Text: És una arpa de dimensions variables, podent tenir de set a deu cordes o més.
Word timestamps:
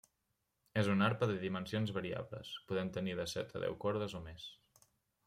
És 0.83 0.87
una 0.93 1.03
arpa 1.07 1.27
de 1.31 1.35
dimensions 1.43 1.93
variables, 1.99 2.55
podent 2.71 2.89
tenir 2.97 3.15
de 3.21 3.29
set 3.35 3.55
a 3.57 3.63
deu 3.67 3.77
cordes 3.85 4.17
o 4.23 4.27
més. 4.31 4.49